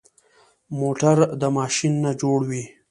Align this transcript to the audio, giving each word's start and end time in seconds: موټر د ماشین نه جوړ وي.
موټر 0.79 1.17
د 1.41 1.43
ماشین 1.57 1.93
نه 2.03 2.11
جوړ 2.21 2.39
وي. 2.49 2.63